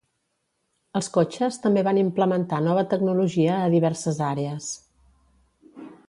[0.99, 4.71] Els cotxes també van implementar nova tecnologia a diverses àrees.